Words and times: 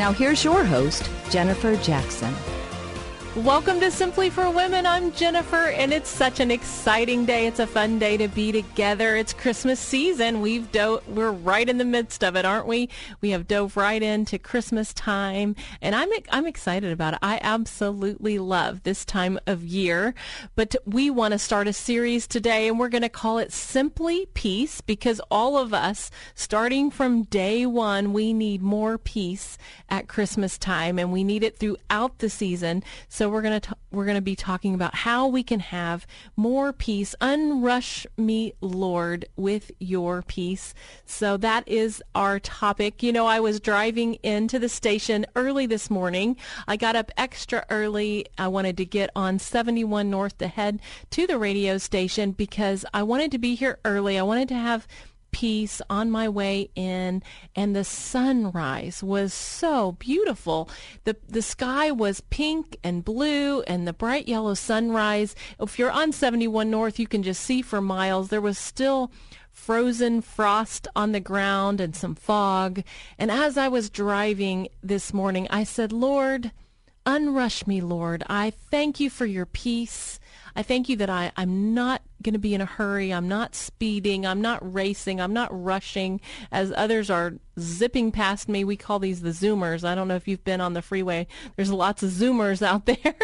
Now 0.00 0.14
here's 0.14 0.42
your 0.42 0.64
host, 0.64 1.10
Jennifer 1.28 1.76
Jackson. 1.76 2.34
Welcome 3.36 3.78
to 3.78 3.92
Simply 3.92 4.28
for 4.28 4.50
Women. 4.50 4.86
I'm 4.86 5.12
Jennifer, 5.12 5.68
and 5.68 5.92
it's 5.92 6.08
such 6.08 6.40
an 6.40 6.50
exciting 6.50 7.26
day. 7.26 7.46
It's 7.46 7.60
a 7.60 7.66
fun 7.66 8.00
day 8.00 8.16
to 8.16 8.26
be 8.26 8.50
together. 8.50 9.14
It's 9.14 9.32
Christmas 9.32 9.78
season. 9.78 10.40
We've 10.40 10.70
do- 10.72 11.00
we're 11.06 11.30
right 11.30 11.68
in 11.68 11.78
the 11.78 11.84
midst 11.84 12.24
of 12.24 12.34
it, 12.34 12.44
aren't 12.44 12.66
we? 12.66 12.88
We 13.20 13.30
have 13.30 13.46
dove 13.46 13.76
right 13.76 14.02
into 14.02 14.36
Christmas 14.36 14.92
time, 14.92 15.54
and 15.80 15.94
I'm 15.94 16.08
I'm 16.30 16.44
excited 16.44 16.90
about 16.90 17.14
it. 17.14 17.20
I 17.22 17.38
absolutely 17.40 18.40
love 18.40 18.82
this 18.82 19.04
time 19.04 19.38
of 19.46 19.62
year. 19.62 20.12
But 20.56 20.74
we 20.84 21.08
want 21.08 21.30
to 21.30 21.38
start 21.38 21.68
a 21.68 21.72
series 21.72 22.26
today, 22.26 22.66
and 22.66 22.80
we're 22.80 22.88
going 22.88 23.02
to 23.02 23.08
call 23.08 23.38
it 23.38 23.52
Simply 23.52 24.26
Peace 24.34 24.80
because 24.80 25.20
all 25.30 25.56
of 25.56 25.72
us, 25.72 26.10
starting 26.34 26.90
from 26.90 27.22
day 27.22 27.64
one, 27.64 28.12
we 28.12 28.32
need 28.32 28.60
more 28.60 28.98
peace 28.98 29.56
at 29.88 30.08
Christmas 30.08 30.58
time, 30.58 30.98
and 30.98 31.12
we 31.12 31.22
need 31.22 31.44
it 31.44 31.58
throughout 31.58 32.18
the 32.18 32.28
season. 32.28 32.82
So 33.08 33.19
we're 33.28 33.42
going 33.42 33.60
to 33.60 33.76
we're 33.90 34.04
going 34.04 34.16
to 34.16 34.22
be 34.22 34.36
talking 34.36 34.72
about 34.74 34.94
how 34.94 35.26
we 35.26 35.42
can 35.42 35.60
have 35.60 36.06
more 36.36 36.72
peace. 36.72 37.14
Unrush 37.20 38.06
me, 38.16 38.52
Lord, 38.60 39.26
with 39.36 39.72
your 39.80 40.22
peace. 40.22 40.74
So 41.04 41.36
that 41.38 41.66
is 41.66 42.02
our 42.14 42.38
topic. 42.38 43.02
You 43.02 43.12
know, 43.12 43.26
I 43.26 43.40
was 43.40 43.58
driving 43.58 44.14
into 44.22 44.58
the 44.60 44.68
station 44.68 45.26
early 45.34 45.66
this 45.66 45.90
morning. 45.90 46.36
I 46.68 46.76
got 46.76 46.94
up 46.94 47.10
extra 47.16 47.66
early. 47.68 48.26
I 48.38 48.46
wanted 48.46 48.76
to 48.76 48.84
get 48.84 49.10
on 49.16 49.40
71 49.40 50.08
North 50.08 50.38
to 50.38 50.46
head 50.46 50.80
to 51.10 51.26
the 51.26 51.38
radio 51.38 51.78
station 51.78 52.30
because 52.30 52.84
I 52.94 53.02
wanted 53.02 53.32
to 53.32 53.38
be 53.38 53.56
here 53.56 53.78
early. 53.84 54.18
I 54.18 54.22
wanted 54.22 54.48
to 54.48 54.54
have 54.54 54.86
peace 55.32 55.82
on 55.90 56.10
my 56.10 56.28
way 56.28 56.70
in 56.74 57.22
and 57.56 57.74
the 57.74 57.84
sunrise 57.84 59.02
was 59.02 59.32
so 59.32 59.92
beautiful. 59.92 60.68
The 61.04 61.16
the 61.28 61.42
sky 61.42 61.90
was 61.90 62.20
pink 62.30 62.76
and 62.84 63.04
blue 63.04 63.62
and 63.62 63.86
the 63.86 63.92
bright 63.92 64.28
yellow 64.28 64.54
sunrise. 64.54 65.34
If 65.60 65.78
you're 65.78 65.90
on 65.90 66.12
71 66.12 66.70
north 66.70 66.98
you 66.98 67.06
can 67.06 67.22
just 67.22 67.42
see 67.42 67.62
for 67.62 67.80
miles. 67.80 68.28
There 68.28 68.40
was 68.40 68.58
still 68.58 69.10
frozen 69.50 70.22
frost 70.22 70.86
on 70.94 71.12
the 71.12 71.20
ground 71.20 71.80
and 71.80 71.96
some 71.96 72.14
fog. 72.14 72.82
And 73.18 73.30
as 73.30 73.58
I 73.58 73.68
was 73.68 73.90
driving 73.90 74.68
this 74.82 75.12
morning 75.12 75.46
I 75.50 75.64
said 75.64 75.92
lord 75.92 76.52
unrush 77.06 77.66
me 77.66 77.80
lord. 77.80 78.22
I 78.28 78.50
thank 78.50 79.00
you 79.00 79.10
for 79.10 79.26
your 79.26 79.46
peace 79.46 80.19
I 80.56 80.62
thank 80.62 80.88
you 80.88 80.96
that 80.96 81.10
I, 81.10 81.32
I'm 81.36 81.74
not 81.74 82.02
going 82.22 82.34
to 82.34 82.38
be 82.38 82.54
in 82.54 82.60
a 82.60 82.66
hurry. 82.66 83.12
I'm 83.12 83.28
not 83.28 83.54
speeding. 83.54 84.26
I'm 84.26 84.40
not 84.40 84.74
racing. 84.74 85.20
I'm 85.20 85.32
not 85.32 85.48
rushing 85.50 86.20
as 86.52 86.72
others 86.76 87.10
are 87.10 87.34
zipping 87.58 88.12
past 88.12 88.48
me. 88.48 88.64
We 88.64 88.76
call 88.76 88.98
these 88.98 89.22
the 89.22 89.30
Zoomers. 89.30 89.84
I 89.84 89.94
don't 89.94 90.08
know 90.08 90.16
if 90.16 90.28
you've 90.28 90.44
been 90.44 90.60
on 90.60 90.74
the 90.74 90.82
freeway. 90.82 91.26
There's 91.56 91.72
lots 91.72 92.02
of 92.02 92.10
Zoomers 92.10 92.62
out 92.62 92.86
there. 92.86 93.14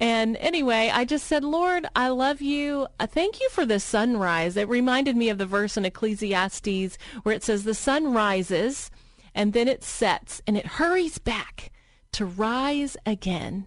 and 0.00 0.36
anyway, 0.36 0.90
I 0.92 1.04
just 1.04 1.26
said, 1.26 1.44
Lord, 1.44 1.86
I 1.96 2.08
love 2.08 2.40
you. 2.40 2.86
I 3.00 3.06
thank 3.06 3.40
you 3.40 3.48
for 3.50 3.66
the 3.66 3.80
sunrise. 3.80 4.56
It 4.56 4.68
reminded 4.68 5.16
me 5.16 5.28
of 5.28 5.38
the 5.38 5.46
verse 5.46 5.76
in 5.76 5.84
Ecclesiastes 5.84 6.98
where 7.22 7.34
it 7.34 7.42
says, 7.42 7.64
the 7.64 7.74
sun 7.74 8.12
rises 8.12 8.90
and 9.34 9.52
then 9.52 9.68
it 9.68 9.84
sets 9.84 10.40
and 10.46 10.56
it 10.56 10.66
hurries 10.66 11.18
back 11.18 11.70
to 12.12 12.24
rise 12.24 12.96
again. 13.04 13.66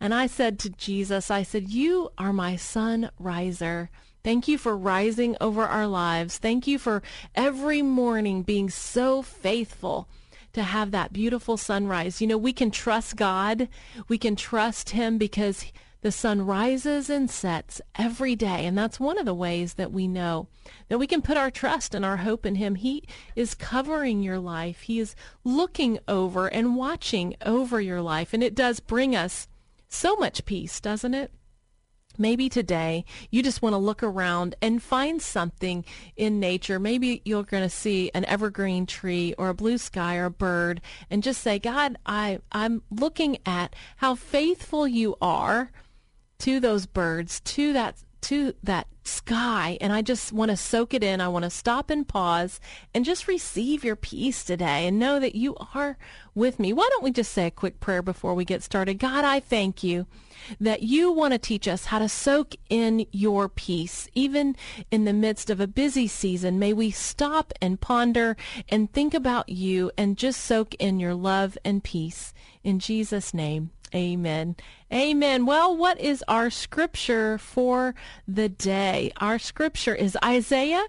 And 0.00 0.14
I 0.14 0.26
said 0.26 0.58
to 0.60 0.70
Jesus, 0.70 1.30
I 1.30 1.42
said, 1.42 1.68
You 1.68 2.10
are 2.16 2.32
my 2.32 2.56
sun 2.56 3.10
riser. 3.18 3.90
Thank 4.24 4.48
you 4.48 4.56
for 4.56 4.76
rising 4.76 5.36
over 5.40 5.64
our 5.64 5.86
lives. 5.86 6.38
Thank 6.38 6.66
you 6.66 6.78
for 6.78 7.02
every 7.34 7.82
morning 7.82 8.42
being 8.42 8.70
so 8.70 9.20
faithful 9.22 10.08
to 10.52 10.62
have 10.62 10.90
that 10.90 11.12
beautiful 11.12 11.56
sunrise. 11.56 12.20
You 12.20 12.26
know, 12.26 12.38
we 12.38 12.52
can 12.52 12.70
trust 12.70 13.16
God. 13.16 13.68
We 14.08 14.18
can 14.18 14.36
trust 14.36 14.90
Him 14.90 15.18
because 15.18 15.66
the 16.02 16.12
sun 16.12 16.46
rises 16.46 17.10
and 17.10 17.30
sets 17.30 17.80
every 17.94 18.34
day. 18.34 18.64
And 18.64 18.76
that's 18.76 18.98
one 18.98 19.18
of 19.18 19.26
the 19.26 19.34
ways 19.34 19.74
that 19.74 19.92
we 19.92 20.08
know 20.08 20.48
that 20.88 20.98
we 20.98 21.06
can 21.06 21.20
put 21.22 21.36
our 21.36 21.50
trust 21.50 21.94
and 21.94 22.04
our 22.04 22.18
hope 22.18 22.46
in 22.46 22.54
Him. 22.54 22.76
He 22.76 23.04
is 23.36 23.54
covering 23.54 24.22
your 24.22 24.38
life. 24.38 24.82
He 24.82 24.98
is 24.98 25.14
looking 25.44 25.98
over 26.08 26.46
and 26.46 26.76
watching 26.76 27.36
over 27.44 27.80
your 27.80 28.00
life. 28.00 28.32
And 28.32 28.42
it 28.42 28.54
does 28.54 28.80
bring 28.80 29.14
us 29.14 29.46
so 29.90 30.16
much 30.16 30.44
peace, 30.46 30.80
doesn't 30.80 31.14
it? 31.14 31.32
Maybe 32.18 32.48
today 32.48 33.04
you 33.30 33.42
just 33.42 33.62
want 33.62 33.72
to 33.72 33.78
look 33.78 34.02
around 34.02 34.54
and 34.60 34.82
find 34.82 35.22
something 35.22 35.84
in 36.16 36.40
nature. 36.40 36.78
Maybe 36.78 37.22
you're 37.24 37.44
going 37.44 37.62
to 37.62 37.70
see 37.70 38.10
an 38.14 38.24
evergreen 38.24 38.86
tree 38.86 39.34
or 39.38 39.48
a 39.48 39.54
blue 39.54 39.78
sky 39.78 40.16
or 40.16 40.26
a 40.26 40.30
bird 40.30 40.80
and 41.08 41.22
just 41.22 41.40
say, 41.40 41.58
God, 41.58 41.96
I, 42.04 42.40
I'm 42.52 42.82
looking 42.90 43.38
at 43.46 43.74
how 43.96 44.14
faithful 44.14 44.86
you 44.86 45.16
are 45.20 45.70
to 46.40 46.60
those 46.60 46.86
birds, 46.86 47.40
to 47.40 47.72
that 47.72 47.96
to 48.22 48.54
that 48.62 48.86
sky 49.04 49.78
and 49.80 49.92
I 49.92 50.02
just 50.02 50.32
want 50.32 50.50
to 50.50 50.56
soak 50.56 50.94
it 50.94 51.02
in. 51.02 51.20
I 51.20 51.28
want 51.28 51.44
to 51.44 51.50
stop 51.50 51.90
and 51.90 52.06
pause 52.06 52.60
and 52.94 53.04
just 53.04 53.28
receive 53.28 53.84
your 53.84 53.96
peace 53.96 54.44
today 54.44 54.86
and 54.86 54.98
know 54.98 55.18
that 55.18 55.34
you 55.34 55.56
are 55.74 55.98
with 56.34 56.58
me. 56.58 56.72
Why 56.72 56.86
don't 56.90 57.02
we 57.02 57.10
just 57.10 57.32
say 57.32 57.46
a 57.46 57.50
quick 57.50 57.80
prayer 57.80 58.02
before 58.02 58.34
we 58.34 58.44
get 58.44 58.62
started? 58.62 58.98
God, 58.98 59.24
I 59.24 59.40
thank 59.40 59.82
you 59.82 60.06
that 60.60 60.82
you 60.82 61.12
want 61.12 61.32
to 61.32 61.38
teach 61.38 61.66
us 61.66 61.86
how 61.86 61.98
to 61.98 62.08
soak 62.08 62.54
in 62.68 63.06
your 63.10 63.48
peace. 63.48 64.08
Even 64.14 64.56
in 64.90 65.04
the 65.04 65.12
midst 65.12 65.50
of 65.50 65.60
a 65.60 65.66
busy 65.66 66.06
season, 66.06 66.58
may 66.58 66.72
we 66.72 66.90
stop 66.90 67.52
and 67.60 67.80
ponder 67.80 68.36
and 68.68 68.92
think 68.92 69.14
about 69.14 69.48
you 69.48 69.90
and 69.96 70.16
just 70.16 70.40
soak 70.40 70.74
in 70.74 71.00
your 71.00 71.14
love 71.14 71.58
and 71.64 71.82
peace. 71.82 72.32
In 72.62 72.78
Jesus' 72.78 73.34
name. 73.34 73.70
Amen. 73.94 74.56
Amen. 74.92 75.46
Well, 75.46 75.76
what 75.76 76.00
is 76.00 76.24
our 76.28 76.50
scripture 76.50 77.38
for 77.38 77.94
the 78.26 78.48
day? 78.48 79.12
Our 79.16 79.38
scripture 79.38 79.94
is 79.94 80.16
Isaiah 80.24 80.84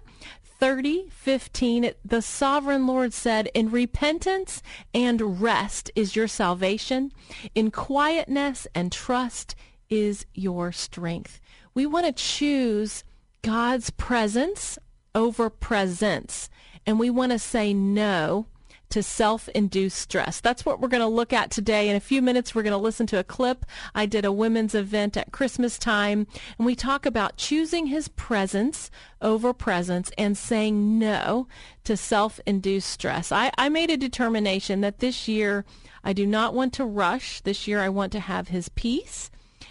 30, 0.62 1.08
15. 1.10 1.92
The 2.04 2.22
sovereign 2.22 2.86
Lord 2.86 3.12
said, 3.12 3.48
In 3.54 3.72
repentance 3.72 4.62
and 4.94 5.42
rest 5.42 5.90
is 5.96 6.14
your 6.14 6.28
salvation. 6.28 7.10
In 7.56 7.72
quietness 7.72 8.68
and 8.72 8.92
trust 8.92 9.56
is 9.90 10.24
your 10.34 10.70
strength. 10.70 11.40
We 11.74 11.84
want 11.86 12.06
to 12.06 12.12
choose 12.12 13.02
God's 13.42 13.90
presence 13.90 14.78
over 15.14 15.50
presence. 15.50 16.48
And 16.86 17.00
we 17.00 17.10
want 17.10 17.32
to 17.32 17.38
say 17.40 17.74
no 17.74 18.46
to 18.92 19.02
self-induced 19.02 19.98
stress. 19.98 20.40
That's 20.40 20.66
what 20.66 20.78
we're 20.78 20.88
going 20.88 21.00
to 21.00 21.06
look 21.06 21.32
at 21.32 21.50
today. 21.50 21.88
In 21.88 21.96
a 21.96 22.00
few 22.00 22.20
minutes, 22.20 22.54
we're 22.54 22.62
going 22.62 22.72
to 22.72 22.76
listen 22.76 23.06
to 23.08 23.18
a 23.18 23.24
clip. 23.24 23.64
I 23.94 24.04
did 24.04 24.26
a 24.26 24.30
women's 24.30 24.74
event 24.74 25.16
at 25.16 25.32
Christmas 25.32 25.78
time, 25.78 26.26
and 26.58 26.66
we 26.66 26.74
talk 26.74 27.06
about 27.06 27.38
choosing 27.38 27.86
his 27.86 28.08
presence 28.08 28.90
over 29.22 29.54
presence 29.54 30.10
and 30.18 30.36
saying 30.36 30.98
no 30.98 31.48
to 31.84 31.96
self-induced 31.96 32.88
stress. 32.88 33.32
I, 33.32 33.50
I 33.56 33.70
made 33.70 33.88
a 33.88 33.96
determination 33.96 34.82
that 34.82 34.98
this 34.98 35.26
year 35.26 35.64
I 36.04 36.12
do 36.12 36.26
not 36.26 36.52
want 36.52 36.74
to 36.74 36.84
rush. 36.84 37.40
This 37.40 37.66
year 37.66 37.80
I 37.80 37.88
want 37.88 38.12
to 38.12 38.20
have 38.20 38.48
his 38.48 38.68
peace, 38.68 39.30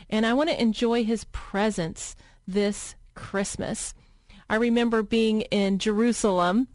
and 0.10 0.26
I 0.26 0.34
want 0.34 0.50
to 0.50 0.62
enjoy 0.62 1.04
his 1.04 1.26
presence 1.26 2.16
this 2.48 2.96
Christmas. 3.14 3.94
I 4.50 4.56
remember 4.56 5.04
being 5.04 5.42
in 5.42 5.78
Jerusalem 5.78 6.68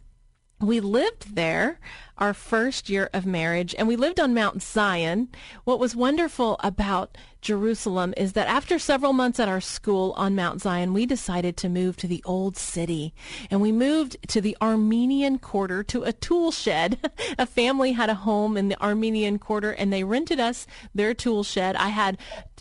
we 0.59 0.79
lived 0.79 1.35
there 1.35 1.79
our 2.17 2.33
first 2.33 2.89
year 2.89 3.09
of 3.13 3.27
marriage 3.27 3.75
and 3.77 3.87
we 3.87 3.95
lived 3.95 4.19
on 4.19 4.33
Mount 4.33 4.63
Zion. 4.63 5.29
What 5.65 5.79
was 5.79 5.95
wonderful 5.95 6.57
about 6.61 7.15
Jerusalem 7.41 8.15
is 8.17 8.33
that 8.33 8.47
after 8.47 8.79
several 8.79 9.13
months 9.13 9.39
at 9.39 9.47
our 9.47 9.61
school 9.61 10.13
on 10.17 10.35
Mount 10.35 10.61
Zion, 10.61 10.93
we 10.93 11.05
decided 11.05 11.57
to 11.57 11.69
move 11.69 11.95
to 11.97 12.07
the 12.07 12.23
old 12.25 12.57
city 12.57 13.13
and 13.51 13.61
we 13.61 13.71
moved 13.71 14.17
to 14.29 14.41
the 14.41 14.57
Armenian 14.59 15.37
quarter 15.37 15.83
to 15.83 16.03
a 16.03 16.13
tool 16.13 16.51
shed. 16.51 17.11
a 17.37 17.45
family 17.45 17.91
had 17.91 18.09
a 18.09 18.15
home 18.15 18.57
in 18.57 18.69
the 18.69 18.81
Armenian 18.81 19.37
quarter 19.37 19.71
and 19.71 19.93
they 19.93 20.03
rented 20.03 20.39
us 20.39 20.65
their 20.95 21.13
tool 21.13 21.43
shed. 21.43 21.75
I 21.75 21.89
had 21.89 22.17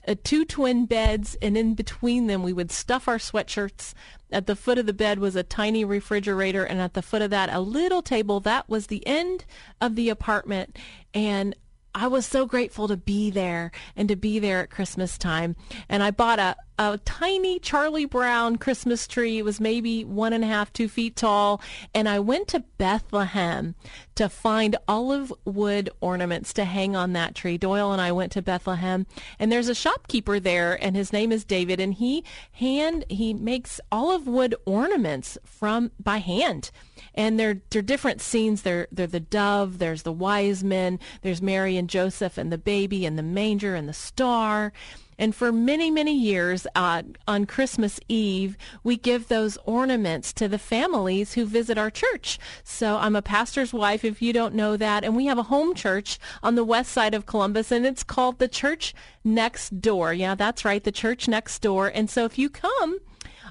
uh, 0.06 0.14
two 0.24 0.44
twin 0.44 0.86
beds 0.86 1.36
and 1.40 1.56
in 1.56 1.74
between 1.74 2.26
them 2.26 2.42
we 2.42 2.52
would 2.52 2.70
stuff 2.70 3.08
our 3.08 3.18
sweatshirts 3.18 3.94
at 4.30 4.46
the 4.46 4.56
foot 4.56 4.78
of 4.78 4.86
the 4.86 4.92
bed 4.92 5.18
was 5.18 5.36
a 5.36 5.42
tiny 5.42 5.84
refrigerator, 5.84 6.64
and 6.64 6.80
at 6.80 6.94
the 6.94 7.02
foot 7.02 7.22
of 7.22 7.30
that, 7.30 7.52
a 7.52 7.60
little 7.60 8.02
table. 8.02 8.40
That 8.40 8.68
was 8.68 8.88
the 8.88 9.06
end 9.06 9.44
of 9.80 9.94
the 9.94 10.08
apartment. 10.08 10.78
And 11.14 11.54
I 11.94 12.08
was 12.08 12.26
so 12.26 12.44
grateful 12.44 12.88
to 12.88 12.96
be 12.96 13.30
there 13.30 13.70
and 13.94 14.08
to 14.08 14.16
be 14.16 14.38
there 14.38 14.60
at 14.60 14.70
Christmas 14.70 15.16
time. 15.16 15.54
And 15.88 16.02
I 16.02 16.10
bought 16.10 16.38
a, 16.38 16.56
a 16.78 16.98
tiny 17.04 17.58
Charlie 17.58 18.04
Brown 18.04 18.56
Christmas 18.56 19.06
tree. 19.06 19.38
It 19.38 19.44
was 19.44 19.60
maybe 19.60 20.04
one 20.04 20.32
and 20.32 20.44
a 20.44 20.46
half, 20.46 20.72
two 20.72 20.88
feet 20.88 21.16
tall. 21.16 21.60
And 21.94 22.08
I 22.08 22.18
went 22.18 22.48
to 22.48 22.60
Bethlehem 22.78 23.74
to 24.16 24.28
find 24.28 24.76
olive 24.88 25.32
wood 25.44 25.90
ornaments 26.00 26.52
to 26.54 26.64
hang 26.64 26.94
on 26.94 27.12
that 27.12 27.34
tree. 27.34 27.58
Doyle 27.58 27.92
and 27.92 28.00
I 28.00 28.12
went 28.12 28.32
to 28.32 28.42
Bethlehem 28.42 29.06
and 29.38 29.50
there's 29.50 29.68
a 29.68 29.74
shopkeeper 29.74 30.40
there 30.40 30.82
and 30.82 30.96
his 30.96 31.12
name 31.12 31.32
is 31.32 31.44
David 31.44 31.80
and 31.80 31.94
he 31.94 32.24
hand, 32.52 33.04
he 33.08 33.34
makes 33.34 33.80
olive 33.90 34.26
wood 34.26 34.54
ornaments 34.64 35.38
from, 35.44 35.92
by 36.02 36.18
hand. 36.18 36.70
And 37.14 37.38
they're, 37.38 37.60
they're 37.70 37.82
different 37.82 38.20
scenes. 38.20 38.62
They're, 38.62 38.88
they're 38.92 39.06
the 39.06 39.20
dove, 39.20 39.78
there's 39.78 40.02
the 40.02 40.12
wise 40.12 40.62
men, 40.62 40.98
there's 41.22 41.40
Mary 41.40 41.76
and 41.76 41.88
Joseph 41.88 42.36
and 42.36 42.52
the 42.52 42.58
baby 42.58 43.06
and 43.06 43.18
the 43.18 43.22
manger 43.22 43.74
and 43.74 43.88
the 43.88 43.94
star. 43.94 44.72
And 45.18 45.34
for 45.34 45.52
many, 45.52 45.90
many 45.90 46.16
years 46.16 46.66
uh, 46.74 47.02
on 47.26 47.46
Christmas 47.46 47.98
Eve, 48.08 48.56
we 48.84 48.96
give 48.96 49.28
those 49.28 49.58
ornaments 49.64 50.32
to 50.34 50.48
the 50.48 50.58
families 50.58 51.34
who 51.34 51.46
visit 51.46 51.78
our 51.78 51.90
church. 51.90 52.38
So 52.64 52.96
I'm 52.96 53.16
a 53.16 53.22
pastor's 53.22 53.72
wife, 53.72 54.04
if 54.04 54.20
you 54.20 54.32
don't 54.32 54.54
know 54.54 54.76
that. 54.76 55.04
And 55.04 55.16
we 55.16 55.26
have 55.26 55.38
a 55.38 55.44
home 55.44 55.74
church 55.74 56.18
on 56.42 56.54
the 56.54 56.64
west 56.64 56.92
side 56.92 57.14
of 57.14 57.26
Columbus, 57.26 57.72
and 57.72 57.86
it's 57.86 58.02
called 58.02 58.38
the 58.38 58.48
Church 58.48 58.94
Next 59.24 59.80
Door. 59.80 60.14
Yeah, 60.14 60.34
that's 60.34 60.64
right, 60.64 60.82
the 60.82 60.92
Church 60.92 61.28
Next 61.28 61.60
Door. 61.60 61.88
And 61.88 62.10
so 62.10 62.24
if 62.24 62.38
you 62.38 62.50
come, 62.50 62.98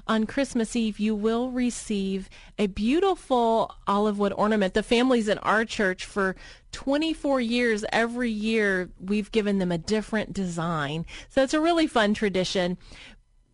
on 0.06 0.26
Christmas 0.26 0.76
Eve, 0.76 0.98
you 0.98 1.14
will 1.14 1.50
receive 1.50 2.28
a 2.58 2.66
beautiful 2.66 3.74
olive 3.86 4.18
wood 4.18 4.32
ornament. 4.36 4.74
The 4.74 4.82
families 4.82 5.28
in 5.28 5.38
our 5.38 5.64
church 5.64 6.04
for 6.04 6.36
24 6.72 7.40
years, 7.40 7.84
every 7.92 8.30
year, 8.30 8.90
we've 9.00 9.32
given 9.32 9.58
them 9.58 9.72
a 9.72 9.78
different 9.78 10.32
design. 10.32 11.06
So 11.28 11.42
it's 11.42 11.54
a 11.54 11.60
really 11.60 11.86
fun 11.86 12.14
tradition. 12.14 12.78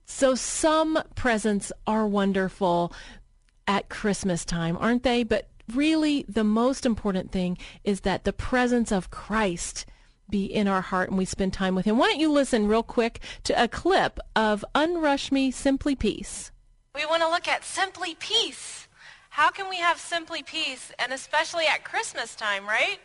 So 0.04 0.34
some 0.34 1.02
presents 1.14 1.72
are 1.86 2.06
wonderful 2.06 2.92
at 3.66 3.88
Christmas 3.88 4.44
time, 4.44 4.76
aren't 4.78 5.04
they? 5.04 5.22
But 5.22 5.48
really, 5.72 6.24
the 6.28 6.44
most 6.44 6.84
important 6.84 7.32
thing 7.32 7.56
is 7.84 8.00
that 8.00 8.24
the 8.24 8.32
presence 8.32 8.92
of 8.92 9.10
Christ 9.10 9.86
be 10.32 10.46
in 10.46 10.66
our 10.66 10.80
heart 10.80 11.10
and 11.10 11.16
we 11.18 11.24
spend 11.24 11.52
time 11.52 11.76
with 11.76 11.84
him. 11.84 11.96
Why 11.96 12.08
don't 12.08 12.18
you 12.18 12.32
listen 12.32 12.66
real 12.66 12.82
quick 12.82 13.20
to 13.44 13.62
a 13.62 13.68
clip 13.68 14.18
of 14.34 14.64
Unrush 14.74 15.30
Me 15.30 15.52
Simply 15.52 15.94
Peace? 15.94 16.50
We 16.96 17.06
want 17.06 17.22
to 17.22 17.28
look 17.28 17.46
at 17.46 17.64
Simply 17.64 18.16
Peace. 18.16 18.88
How 19.30 19.50
can 19.50 19.68
we 19.70 19.76
have 19.76 19.98
Simply 19.98 20.42
Peace, 20.42 20.90
and 20.98 21.12
especially 21.12 21.66
at 21.66 21.84
Christmas 21.84 22.34
time, 22.34 22.66
right? 22.66 22.98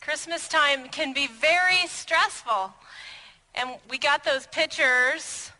Christmas 0.00 0.46
time 0.48 0.88
can 0.88 1.12
be 1.12 1.26
very 1.26 1.86
stressful. 1.86 2.72
And 3.54 3.70
we 3.90 3.98
got 3.98 4.24
those 4.24 4.46
pictures 4.46 5.50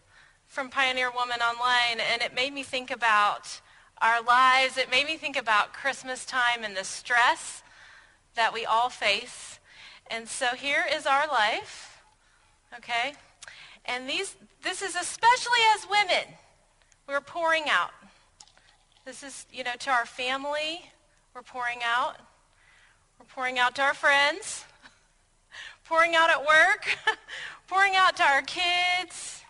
from 0.47 0.71
Pioneer 0.71 1.11
Woman 1.11 1.41
online, 1.41 2.01
and 2.13 2.23
it 2.23 2.35
made 2.35 2.53
me 2.53 2.63
think 2.63 2.91
about 2.91 3.61
our 4.01 4.23
lives. 4.23 4.77
It 4.77 4.91
made 4.91 5.07
me 5.07 5.17
think 5.17 5.37
about 5.37 5.73
Christmas 5.73 6.25
time 6.25 6.63
and 6.63 6.77
the 6.77 6.85
stress 6.85 7.63
that 8.35 8.53
we 8.53 8.65
all 8.65 8.91
face. 8.91 9.59
And 10.11 10.29
so 10.29 10.49
here 10.49 10.85
is 10.93 11.07
our 11.07 11.27
life, 11.27 12.03
okay? 12.77 13.15
And 13.85 14.09
these, 14.09 14.37
this 14.63 14.83
is 14.83 14.95
especially 14.95 15.61
as 15.75 15.87
women, 15.89 16.35
we're 17.09 17.21
pouring 17.21 17.65
out. 17.71 17.91
This 19.05 19.23
is, 19.23 19.47
you 19.53 19.65
know, 19.65 19.75
to 19.81 19.91
our 19.91 20.07
family, 20.07 20.91
we're 21.35 21.43
pouring 21.43 21.81
out. 21.85 22.17
We're 23.19 23.27
pouring 23.27 23.59
out 23.59 23.75
to 23.77 23.83
our 23.83 23.95
friends, 23.95 24.65
pouring 25.85 26.15
out 26.17 26.31
at 26.31 26.41
work, 26.41 26.97
pouring 27.69 27.97
out 27.97 28.17
to 28.17 28.23
our 28.23 28.43
kids. 28.43 29.43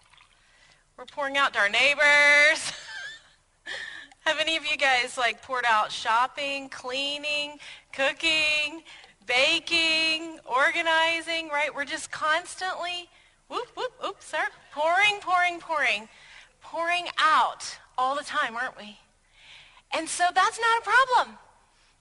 We're 0.96 1.06
pouring 1.06 1.36
out 1.36 1.54
to 1.54 1.60
our 1.60 1.68
neighbors. 1.68 2.72
Have 4.20 4.38
any 4.40 4.56
of 4.56 4.64
you 4.64 4.76
guys 4.76 5.18
like 5.18 5.42
poured 5.42 5.64
out 5.68 5.92
shopping, 5.92 6.68
cleaning, 6.68 7.58
cooking, 7.92 8.82
baking, 9.26 9.93
organizing, 10.74 11.48
right? 11.48 11.74
We're 11.74 11.84
just 11.84 12.10
constantly, 12.10 13.08
whoop, 13.48 13.68
whoop, 13.76 13.92
oops, 14.04 14.26
sir, 14.26 14.44
pouring, 14.72 15.20
pouring, 15.20 15.60
pouring, 15.60 16.08
pouring 16.60 17.06
out 17.18 17.78
all 17.96 18.16
the 18.16 18.24
time, 18.24 18.56
aren't 18.56 18.76
we? 18.76 18.98
And 19.96 20.08
so 20.08 20.24
that's 20.34 20.58
not 20.58 20.80
a 20.80 20.82
problem 20.82 21.38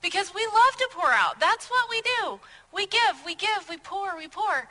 because 0.01 0.33
we 0.33 0.45
love 0.45 0.77
to 0.77 0.89
pour 0.91 1.11
out. 1.11 1.39
That's 1.39 1.67
what 1.67 1.89
we 1.89 2.01
do. 2.01 2.39
We 2.73 2.87
give, 2.87 3.21
we 3.25 3.35
give, 3.35 3.69
we 3.69 3.77
pour, 3.77 4.17
we 4.17 4.27
pour. 4.27 4.67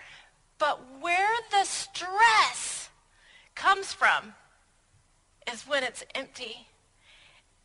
But 0.59 0.81
where 1.01 1.37
the 1.51 1.65
stress 1.65 2.89
comes 3.55 3.93
from 3.93 4.35
is 5.53 5.63
when 5.63 5.85
it's 5.85 6.05
empty 6.15 6.67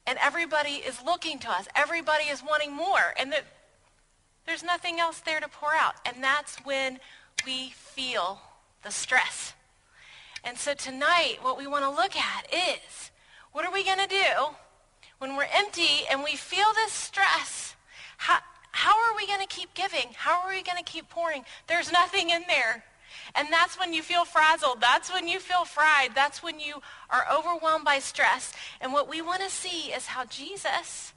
and 0.05 0.19
everybody 0.21 0.81
is 0.87 1.01
looking 1.03 1.39
to 1.39 1.49
us. 1.49 1.67
Everybody 1.75 2.25
is 2.25 2.43
wanting 2.43 2.73
more. 2.73 3.13
And 3.19 3.33
there's 4.47 4.63
nothing 4.63 4.99
else 4.99 5.19
there 5.19 5.39
to 5.39 5.47
pour 5.47 5.73
out. 5.73 5.95
And 6.05 6.23
that's 6.23 6.57
when 6.63 6.99
we 7.45 7.71
feel 7.75 8.41
the 8.83 8.89
stress. 8.89 9.53
And 10.43 10.57
so 10.57 10.73
tonight, 10.73 11.37
what 11.41 11.57
we 11.57 11.67
want 11.67 11.83
to 11.83 11.89
look 11.89 12.15
at 12.15 12.47
is, 12.51 13.11
what 13.51 13.65
are 13.65 13.73
we 13.73 13.83
going 13.83 13.99
to 13.99 14.07
do 14.07 14.55
when 15.19 15.35
we're 15.35 15.47
empty 15.53 16.05
and 16.09 16.23
we 16.23 16.35
feel 16.35 16.67
this 16.73 16.93
stress? 16.93 17.75
How, 18.17 18.39
how 18.71 18.91
are 18.91 19.15
we 19.15 19.27
going 19.27 19.41
to 19.41 19.47
keep 19.47 19.73
giving? 19.73 20.07
How 20.15 20.41
are 20.41 20.49
we 20.49 20.63
going 20.63 20.77
to 20.77 20.83
keep 20.83 21.09
pouring? 21.09 21.43
There's 21.67 21.91
nothing 21.91 22.29
in 22.29 22.43
there. 22.47 22.85
And 23.35 23.49
that's 23.51 23.77
when 23.77 23.93
you 23.93 24.01
feel 24.01 24.25
frazzled. 24.25 24.79
That's 24.79 25.11
when 25.11 25.27
you 25.27 25.39
feel 25.39 25.65
fried. 25.65 26.11
That's 26.15 26.41
when 26.41 26.59
you 26.59 26.75
are 27.09 27.25
overwhelmed 27.31 27.83
by 27.83 27.99
stress. 27.99 28.53
And 28.79 28.93
what 28.93 29.09
we 29.09 29.21
want 29.21 29.41
to 29.41 29.49
see 29.49 29.91
is 29.91 30.05
how 30.05 30.25
Jesus 30.25 31.13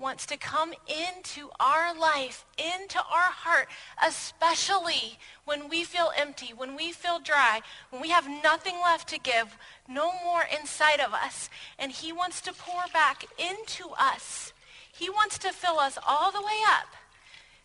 wants 0.00 0.26
to 0.26 0.36
come 0.36 0.72
into 0.88 1.50
our 1.60 1.94
life, 1.94 2.44
into 2.58 2.98
our 2.98 3.30
heart, 3.30 3.68
especially 4.04 5.18
when 5.44 5.68
we 5.68 5.84
feel 5.84 6.10
empty, 6.16 6.52
when 6.56 6.74
we 6.74 6.92
feel 6.92 7.18
dry, 7.18 7.60
when 7.90 8.00
we 8.00 8.10
have 8.10 8.28
nothing 8.42 8.76
left 8.82 9.08
to 9.08 9.18
give, 9.18 9.56
no 9.88 10.12
more 10.24 10.44
inside 10.58 11.00
of 11.00 11.12
us. 11.12 11.50
And 11.78 11.92
he 11.92 12.12
wants 12.12 12.40
to 12.42 12.52
pour 12.52 12.82
back 12.92 13.24
into 13.38 13.90
us. 13.98 14.52
He 14.92 15.10
wants 15.10 15.38
to 15.38 15.52
fill 15.52 15.78
us 15.78 15.98
all 16.06 16.32
the 16.32 16.40
way 16.40 16.60
up. 16.68 16.88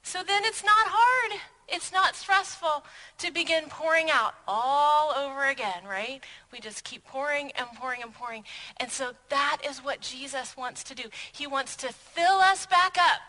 So 0.04 0.22
then 0.22 0.44
it's 0.46 0.64
not 0.64 0.74
hard. 0.88 1.42
It's 1.68 1.92
not 1.92 2.16
stressful 2.16 2.86
to 3.20 3.32
begin 3.32 3.66
pouring 3.70 4.12
out 4.12 4.36
all 4.48 5.12
over 5.12 5.46
again, 5.46 5.84
right? 5.88 6.22
We 6.52 6.60
just 6.60 6.84
keep 6.84 7.06
pouring 7.06 7.52
and 7.58 7.68
pouring 7.76 8.04
and 8.04 8.14
pouring. 8.14 8.44
And 8.78 8.92
so 8.92 9.14
that 9.30 9.58
is 9.68 9.80
what 9.80 10.02
Jesus 10.02 10.56
wants 10.56 10.84
to 10.86 10.96
do. 10.96 11.04
He 11.32 11.48
wants 11.48 11.76
to 11.78 11.92
fill 11.92 12.38
us 12.38 12.66
back 12.66 12.98
up 13.00 13.22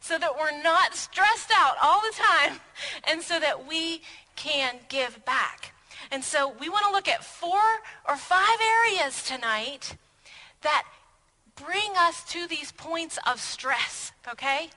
so 0.00 0.18
that 0.18 0.36
we're 0.38 0.62
not 0.62 0.94
stressed 0.94 1.50
out 1.54 1.76
all 1.82 2.00
the 2.00 2.14
time 2.14 2.60
and 3.08 3.22
so 3.22 3.40
that 3.40 3.66
we 3.66 4.02
can 4.36 4.76
give 4.88 5.24
back. 5.24 5.74
And 6.10 6.24
so 6.24 6.54
we 6.60 6.68
want 6.68 6.84
to 6.86 6.92
look 6.92 7.08
at 7.08 7.24
four 7.24 7.60
or 8.08 8.16
five 8.16 8.58
areas 8.60 9.22
tonight 9.22 9.96
that 10.62 10.84
bring 11.56 11.92
us 11.96 12.24
to 12.24 12.46
these 12.46 12.72
points 12.72 13.18
of 13.26 13.40
stress, 13.40 14.12
okay? 14.30 14.70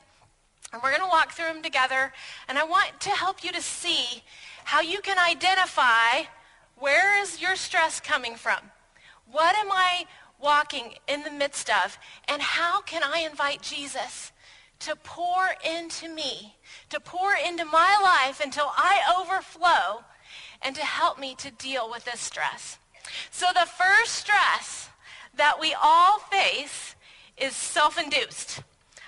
And 0.73 0.81
we're 0.81 0.89
going 0.89 1.01
to 1.03 1.07
walk 1.07 1.31
through 1.31 1.53
them 1.53 1.61
together. 1.61 2.11
And 2.49 2.57
I 2.57 2.63
want 2.63 2.99
to 3.01 3.09
help 3.11 3.43
you 3.43 3.51
to 3.51 3.61
see 3.61 4.23
how 4.65 4.81
you 4.81 5.01
can 5.01 5.19
identify 5.19 6.23
where 6.77 7.21
is 7.21 7.39
your 7.39 7.55
stress 7.55 7.99
coming 7.99 8.35
from? 8.35 8.57
What 9.31 9.55
am 9.55 9.71
I 9.71 10.05
walking 10.41 10.95
in 11.07 11.23
the 11.23 11.31
midst 11.31 11.69
of? 11.69 11.97
And 12.27 12.41
how 12.41 12.81
can 12.81 13.03
I 13.03 13.19
invite 13.19 13.61
Jesus 13.61 14.31
to 14.79 14.95
pour 14.95 15.49
into 15.63 16.09
me, 16.09 16.55
to 16.89 16.99
pour 16.99 17.33
into 17.35 17.65
my 17.65 17.97
life 18.03 18.41
until 18.43 18.71
I 18.75 18.99
overflow, 19.17 20.03
and 20.61 20.75
to 20.75 20.81
help 20.81 21.19
me 21.19 21.35
to 21.35 21.51
deal 21.51 21.89
with 21.89 22.05
this 22.05 22.19
stress? 22.19 22.79
So 23.31 23.45
the 23.53 23.67
first 23.67 24.13
stress 24.13 24.89
that 25.35 25.59
we 25.59 25.75
all 25.81 26.19
face 26.19 26.95
is 27.37 27.55
self-induced. 27.55 28.61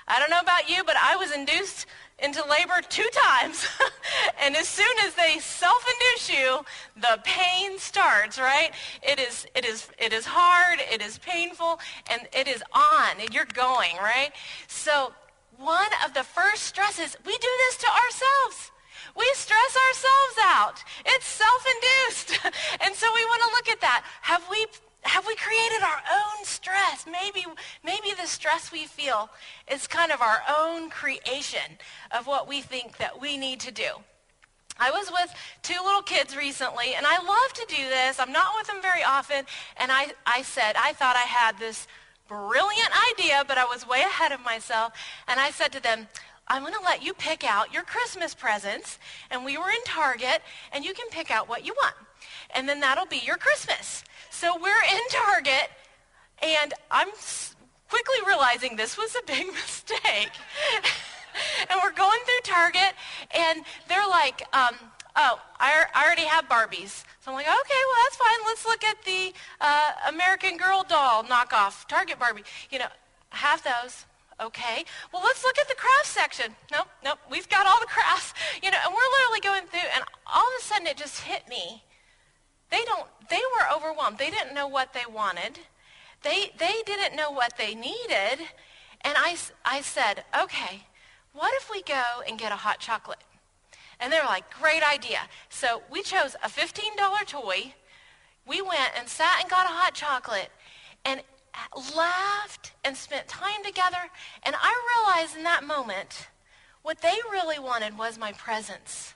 I 0.08 0.20
don't 0.20 0.30
know 0.30 0.40
about 0.40 0.70
you, 0.70 0.84
but 0.84 0.96
I 0.98 1.16
was 1.16 1.32
induced 1.32 1.88
into 2.20 2.44
labor 2.48 2.82
two 2.88 3.08
times. 3.12 3.68
and 4.42 4.56
as 4.56 4.68
soon 4.68 4.96
as 5.04 5.16
they 5.16 5.40
self-induce 5.40 6.30
you, 6.30 6.66
the 6.96 7.20
pain 7.24 7.78
starts, 7.78 8.40
right? 8.40 8.72
It 9.02 9.20
is, 9.20 9.46
it 9.56 9.66
is, 9.66 9.90
it 9.98 10.14
is 10.14 10.26
hard, 10.26 10.80
it 10.92 11.02
is 11.02 11.18
painful, 11.18 11.80
and 12.10 12.28
it 12.34 12.48
is 12.48 12.64
on, 12.72 13.16
you're 13.32 13.46
going, 13.46 13.98
right? 13.98 14.32
So 14.68 15.12
one 15.58 15.92
of 16.06 16.14
the 16.14 16.24
first 16.24 16.64
stresses, 16.64 17.18
we 17.26 17.34
do 17.34 17.50
this 17.68 17.78
to 17.78 17.88
ourselves. 17.88 18.72
We 19.18 19.30
stress 19.34 19.78
ourselves 19.88 20.38
out. 20.44 20.84
It's 21.06 21.26
self-induced. 21.26 22.40
and 22.86 22.96
so 22.96 23.08
we 23.14 23.26
want 23.26 23.42
to 23.42 23.48
look 23.48 23.70
at 23.70 23.82
that. 23.82 24.06
Have 24.22 24.44
we 24.50 24.66
have 25.06 25.26
we 25.28 25.36
created 25.36 25.84
our 25.84 26.02
own 26.12 26.44
stress? 26.44 27.06
Maybe, 27.06 27.46
maybe 27.84 28.14
the 28.20 28.28
stress 28.28 28.72
we 28.72 28.86
feel 28.86 29.30
is 29.72 29.88
kind 29.88 30.12
of 30.12 30.22
our 30.22 30.42
own 30.58 30.90
creation 30.90 31.78
of 32.12 32.28
what 32.28 32.48
we 32.48 32.62
think 32.62 32.98
that 32.98 33.22
we 33.22 33.38
need 33.38 33.60
to 33.62 33.72
do. 33.72 33.90
I 34.78 34.92
was 34.92 35.10
with 35.10 35.34
two 35.62 35.80
little 35.86 36.02
kids 36.02 36.36
recently, 36.36 36.96
and 36.96 37.06
I 37.08 37.18
love 37.18 37.54
to 37.54 37.66
do 37.68 37.82
this. 37.88 38.20
I'm 38.20 38.34
not 38.34 38.56
with 38.58 38.68
them 38.68 38.82
very 38.82 39.04
often, 39.04 39.46
and 39.78 39.92
I, 39.92 40.12
I 40.26 40.42
said, 40.42 40.76
I 40.76 40.92
thought 40.94 41.16
I 41.16 41.20
had 41.20 41.58
this 41.60 41.88
brilliant 42.28 42.90
idea, 43.14 43.44
but 43.48 43.58
I 43.58 43.66
was 43.66 43.88
way 43.88 44.02
ahead 44.02 44.32
of 44.32 44.44
myself, 44.44 44.92
and 45.28 45.40
I 45.40 45.52
said 45.52 45.72
to 45.74 45.82
them, 45.82 46.08
I'm 46.48 46.62
going 46.62 46.74
to 46.74 46.82
let 46.82 47.04
you 47.04 47.14
pick 47.14 47.44
out 47.44 47.74
your 47.74 47.84
Christmas 47.84 48.36
presents, 48.36 49.00
and 49.32 49.46
we 49.46 49.58
were 49.58 49.70
in 49.70 49.84
Target, 49.86 50.42
and 50.74 50.84
you 50.84 50.94
can 50.94 51.08
pick 51.10 51.32
out 51.32 51.48
what 51.48 51.66
you 51.66 51.74
want, 51.74 51.96
and 52.54 52.68
then 52.68 52.80
that'll 52.80 53.06
be 53.06 53.22
your 53.26 53.38
Christmas. 53.38 54.04
So 54.30 54.58
we're 54.62 54.70
in 54.70 55.02
Target, 55.10 55.70
and 56.42 56.74
I'm 56.92 57.10
quickly 57.90 58.18
realizing 58.28 58.76
this 58.76 58.98
was 58.98 59.16
a 59.16 59.26
big 59.26 59.48
mistake. 59.54 60.32
and 61.70 61.80
we're 61.84 61.94
going 61.94 62.20
through 62.26 62.52
Target, 62.54 62.94
and 63.32 63.64
they're 63.88 64.08
like, 64.08 64.44
um, 64.54 64.76
oh, 65.16 65.40
I, 65.60 65.86
I, 65.94 66.06
already 66.06 66.26
have 66.26 66.48
Barbies. 66.50 67.04
So 67.22 67.32
I'm 67.32 67.34
like, 67.34 67.46
okay, 67.46 67.82
well, 67.88 68.04
that's 68.04 68.18
fine. 68.18 68.40
Let's 68.46 68.66
look 68.66 68.84
at 68.84 69.04
the 69.04 69.34
uh, 69.62 69.92
American 70.10 70.58
Girl 70.58 70.86
doll 70.88 71.24
knockoff, 71.24 71.88
Target 71.88 72.20
Barbie. 72.20 72.44
You 72.70 72.80
know, 72.80 72.88
have 73.30 73.64
those. 73.64 74.06
Okay. 74.42 74.84
Well, 75.14 75.24
let's 75.24 75.44
look 75.44 75.58
at 75.58 75.68
the 75.70 75.76
craft 75.76 76.08
section. 76.08 76.56
Nope, 76.72 76.88
nope. 77.04 77.20
We've 77.32 77.48
got 77.48 77.66
all 77.66 77.80
the 77.80 77.86
crafts. 77.88 78.34
You 78.62 78.70
know, 78.70 78.78
and 78.84 78.94
we're 78.94 79.12
literally 79.20 79.40
going 79.40 79.68
through, 79.70 79.90
and 79.96 80.04
all 80.28 80.42
of 80.42 80.54
a 80.60 80.64
sudden 80.64 80.88
it 80.88 80.98
just 80.98 81.22
hit 81.22 81.48
me 81.48 81.84
they 82.76 82.84
don't 82.84 83.08
they 83.30 83.42
were 83.54 83.76
overwhelmed. 83.76 84.18
They 84.18 84.30
didn't 84.30 84.54
know 84.54 84.68
what 84.68 84.94
they 84.94 85.06
wanted. 85.10 85.60
They 86.24 86.52
they 86.58 86.84
didn't 86.86 87.16
know 87.16 87.32
what 87.32 87.58
they 87.58 87.74
needed. 87.74 88.38
And 89.02 89.16
I 89.18 89.38
I 89.64 89.82
said, 89.82 90.26
"Okay, 90.38 90.84
what 91.32 91.54
if 91.56 91.72
we 91.72 91.82
go 91.82 92.04
and 92.28 92.38
get 92.38 92.52
a 92.52 92.58
hot 92.58 92.80
chocolate?" 92.80 93.24
And 94.00 94.12
they 94.12 94.20
were 94.20 94.26
like, 94.26 94.54
"Great 94.60 94.84
idea." 94.84 95.22
So 95.50 95.84
we 95.90 96.02
chose 96.04 96.36
a 96.44 96.50
$15 96.50 97.26
toy. 97.26 97.74
We 98.46 98.62
went 98.62 98.92
and 98.98 99.08
sat 99.08 99.40
and 99.40 99.50
got 99.50 99.66
a 99.66 99.78
hot 99.82 99.94
chocolate 99.94 100.52
and 101.06 101.22
laughed 101.96 102.74
and 102.84 102.98
spent 102.98 103.28
time 103.28 103.64
together. 103.64 104.04
And 104.44 104.56
I 104.60 104.74
realized 104.94 105.38
in 105.38 105.44
that 105.44 105.64
moment 105.64 106.28
what 106.82 107.02
they 107.02 107.18
really 107.32 107.60
wanted 107.60 107.98
was 107.98 108.18
my 108.18 108.34
presence. 108.34 109.14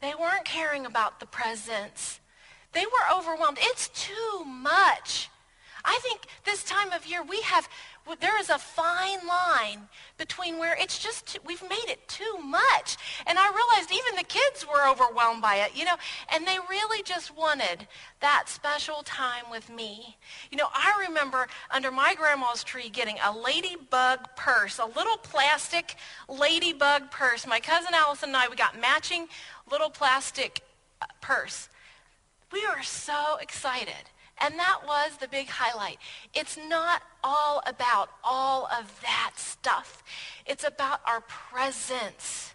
They 0.00 0.14
weren't 0.14 0.44
caring 0.44 0.84
about 0.86 1.20
the 1.20 1.26
presents. 1.26 2.20
They 2.72 2.84
were 2.86 3.18
overwhelmed. 3.18 3.58
It's 3.60 3.88
too 3.88 4.44
much. 4.44 5.28
I 5.84 5.98
think 6.02 6.20
this 6.44 6.62
time 6.62 6.92
of 6.92 7.06
year 7.06 7.22
we 7.22 7.40
have, 7.42 7.68
there 8.20 8.38
is 8.38 8.50
a 8.50 8.58
fine 8.58 9.18
line 9.26 9.88
between 10.18 10.58
where 10.58 10.76
it's 10.78 10.98
just, 10.98 11.38
we've 11.46 11.62
made 11.62 11.88
it 11.88 12.06
too 12.08 12.38
much. 12.44 12.96
And 13.26 13.38
I 13.38 13.46
realized 13.48 13.90
even 13.90 14.16
the 14.16 14.24
kids 14.24 14.66
were 14.66 14.86
overwhelmed 14.86 15.42
by 15.42 15.56
it, 15.56 15.72
you 15.74 15.84
know, 15.84 15.96
and 16.32 16.46
they 16.46 16.58
really 16.68 17.02
just 17.02 17.36
wanted 17.36 17.86
that 18.20 18.44
special 18.48 19.02
time 19.04 19.44
with 19.50 19.70
me. 19.70 20.16
You 20.50 20.58
know, 20.58 20.68
I 20.74 21.04
remember 21.08 21.46
under 21.70 21.90
my 21.90 22.14
grandma's 22.14 22.62
tree 22.62 22.88
getting 22.90 23.16
a 23.24 23.36
ladybug 23.36 24.20
purse, 24.36 24.78
a 24.78 24.86
little 24.86 25.16
plastic 25.16 25.96
ladybug 26.28 27.10
purse. 27.10 27.46
My 27.46 27.60
cousin 27.60 27.94
Allison 27.94 28.30
and 28.30 28.36
I, 28.36 28.48
we 28.48 28.56
got 28.56 28.78
matching 28.80 29.28
little 29.70 29.90
plastic 29.90 30.62
uh, 31.00 31.06
purse. 31.20 31.68
We 32.52 32.66
were 32.66 32.82
so 32.82 33.36
excited. 33.40 34.10
And 34.40 34.58
that 34.58 34.80
was 34.86 35.18
the 35.18 35.28
big 35.28 35.48
highlight. 35.48 35.98
It's 36.32 36.56
not 36.56 37.02
all 37.22 37.62
about 37.66 38.08
all 38.24 38.66
of 38.66 39.00
that 39.02 39.32
stuff. 39.36 40.02
It's 40.46 40.64
about 40.64 41.00
our 41.06 41.20
presence 41.20 42.54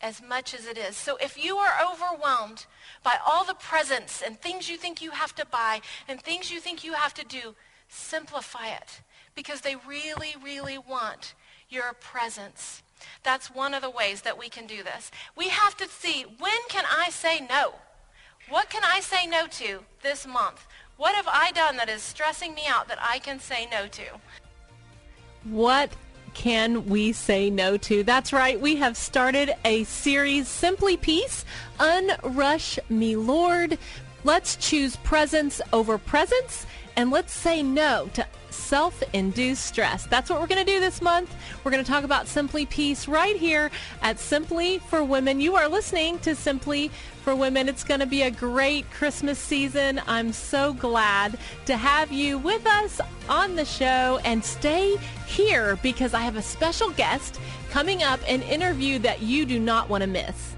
as 0.00 0.22
much 0.22 0.54
as 0.54 0.64
it 0.66 0.78
is. 0.78 0.96
So 0.96 1.16
if 1.16 1.42
you 1.42 1.56
are 1.56 1.74
overwhelmed 1.92 2.66
by 3.02 3.16
all 3.26 3.44
the 3.44 3.54
presents 3.54 4.22
and 4.22 4.40
things 4.40 4.68
you 4.68 4.76
think 4.76 5.02
you 5.02 5.10
have 5.10 5.34
to 5.34 5.46
buy 5.46 5.80
and 6.06 6.20
things 6.20 6.52
you 6.52 6.60
think 6.60 6.84
you 6.84 6.92
have 6.92 7.14
to 7.14 7.24
do, 7.24 7.56
simplify 7.88 8.68
it 8.68 9.00
because 9.34 9.62
they 9.62 9.74
really, 9.88 10.36
really 10.42 10.78
want 10.78 11.34
your 11.68 11.92
presence. 11.94 12.82
That's 13.24 13.52
one 13.52 13.74
of 13.74 13.82
the 13.82 13.90
ways 13.90 14.22
that 14.22 14.38
we 14.38 14.48
can 14.48 14.66
do 14.66 14.82
this. 14.84 15.10
We 15.36 15.48
have 15.48 15.76
to 15.78 15.88
see, 15.88 16.24
when 16.38 16.58
can 16.68 16.84
I 16.88 17.10
say 17.10 17.46
no? 17.48 17.74
What 18.48 18.70
can 18.70 18.82
I 18.82 19.00
say 19.00 19.26
no 19.26 19.46
to 19.46 19.80
this 20.02 20.26
month? 20.26 20.66
What 20.96 21.14
have 21.14 21.28
I 21.28 21.52
done 21.52 21.76
that 21.76 21.90
is 21.90 22.02
stressing 22.02 22.54
me 22.54 22.62
out 22.66 22.88
that 22.88 22.98
I 23.00 23.18
can 23.18 23.40
say 23.40 23.68
no 23.70 23.86
to? 23.88 24.04
What 25.44 25.90
can 26.32 26.86
we 26.86 27.12
say 27.12 27.50
no 27.50 27.76
to? 27.76 28.02
That's 28.02 28.32
right. 28.32 28.58
We 28.58 28.76
have 28.76 28.96
started 28.96 29.54
a 29.66 29.84
series, 29.84 30.48
Simply 30.48 30.96
Peace, 30.96 31.44
Unrush 31.78 32.78
Me 32.88 33.16
Lord. 33.16 33.76
Let's 34.24 34.56
choose 34.56 34.96
presence 34.96 35.60
over 35.74 35.98
presence 35.98 36.64
and 36.96 37.10
let's 37.10 37.34
say 37.34 37.62
no 37.62 38.08
to 38.14 38.26
self-induced 38.68 39.64
stress. 39.64 40.06
That's 40.06 40.28
what 40.28 40.40
we're 40.40 40.46
going 40.46 40.64
to 40.64 40.70
do 40.70 40.78
this 40.78 41.00
month. 41.00 41.34
We're 41.64 41.70
going 41.70 41.82
to 41.82 41.90
talk 41.90 42.04
about 42.04 42.28
Simply 42.28 42.66
Peace 42.66 43.08
right 43.08 43.34
here 43.34 43.70
at 44.02 44.18
Simply 44.18 44.78
for 44.78 45.02
Women. 45.02 45.40
You 45.40 45.56
are 45.56 45.68
listening 45.68 46.18
to 46.20 46.34
Simply 46.34 46.90
for 47.22 47.34
Women. 47.34 47.66
It's 47.66 47.82
going 47.82 48.00
to 48.00 48.06
be 48.06 48.22
a 48.22 48.30
great 48.30 48.90
Christmas 48.90 49.38
season. 49.38 50.02
I'm 50.06 50.32
so 50.32 50.74
glad 50.74 51.38
to 51.64 51.78
have 51.78 52.12
you 52.12 52.36
with 52.36 52.66
us 52.66 53.00
on 53.30 53.56
the 53.56 53.64
show 53.64 54.20
and 54.22 54.44
stay 54.44 54.98
here 55.26 55.76
because 55.82 56.12
I 56.12 56.20
have 56.20 56.36
a 56.36 56.42
special 56.42 56.90
guest 56.90 57.40
coming 57.70 58.02
up, 58.02 58.20
an 58.28 58.42
interview 58.42 58.98
that 58.98 59.22
you 59.22 59.46
do 59.46 59.58
not 59.58 59.88
want 59.88 60.02
to 60.02 60.06
miss. 60.06 60.57